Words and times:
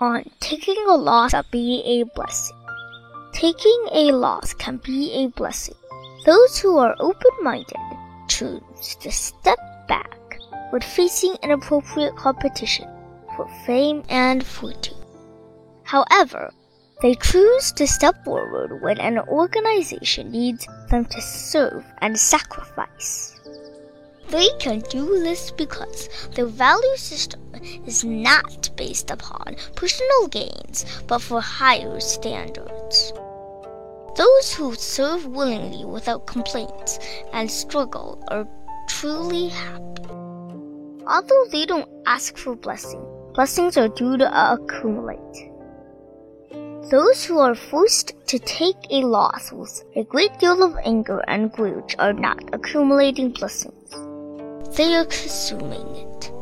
on 0.00 0.24
taking 0.38 0.76
a 0.88 0.94
loss 0.94 1.32
can 1.32 1.44
be 1.50 1.82
a 1.84 2.04
blessing. 2.14 2.56
Taking 3.32 3.86
a 3.92 4.12
loss 4.12 4.54
can 4.54 4.76
be 4.76 5.12
a 5.24 5.26
blessing. 5.28 5.74
Those 6.24 6.58
who 6.58 6.78
are 6.78 6.94
open-minded 7.00 7.76
choose 8.28 8.96
to 9.00 9.10
step 9.10 9.58
back 9.88 10.38
when 10.70 10.82
facing 10.82 11.34
inappropriate 11.42 12.14
competition 12.14 12.88
for 13.36 13.48
fame 13.66 14.04
and 14.08 14.46
fortune. 14.46 14.96
However, 15.82 16.52
they 17.02 17.16
choose 17.16 17.72
to 17.72 17.86
step 17.86 18.24
forward 18.24 18.80
when 18.80 19.00
an 19.00 19.18
organization 19.18 20.30
needs 20.30 20.68
them 20.90 21.06
to 21.06 21.20
serve 21.20 21.84
and 22.02 22.18
sacrifice. 22.18 23.34
They 24.28 24.48
can 24.60 24.80
do 24.90 25.20
this 25.20 25.50
because 25.50 26.28
their 26.34 26.46
value 26.46 26.96
system 26.96 27.40
is 27.86 28.04
not 28.04 28.70
based 28.76 29.10
upon 29.10 29.56
personal 29.74 30.28
gains, 30.28 30.84
but 31.06 31.20
for 31.20 31.40
higher 31.40 32.00
standards. 32.00 33.12
Those 34.16 34.52
who 34.52 34.74
serve 34.74 35.26
willingly 35.26 35.84
without 35.84 36.26
complaints 36.26 36.98
and 37.32 37.50
struggle 37.50 38.22
are 38.28 38.48
truly 38.88 39.48
happy. 39.48 40.02
Although 41.06 41.46
they 41.52 41.66
don't 41.66 41.88
ask 42.06 42.36
for 42.36 42.56
blessing, 42.56 43.04
blessings 43.34 43.76
are 43.76 43.88
due 43.88 44.16
to 44.18 44.52
accumulate. 44.52 45.50
Those 46.90 47.24
who 47.24 47.38
are 47.38 47.54
forced 47.54 48.14
to 48.28 48.38
take 48.38 48.76
a 48.90 49.06
loss 49.06 49.52
with 49.52 49.84
a 49.94 50.04
great 50.04 50.38
deal 50.38 50.62
of 50.62 50.76
anger 50.84 51.22
and 51.28 51.52
grudge 51.52 51.94
are 51.98 52.14
not 52.14 52.42
accumulating 52.52 53.30
blessings. 53.30 53.90
They 54.76 54.94
are 54.94 55.04
consuming 55.04 55.86
it. 55.96 56.32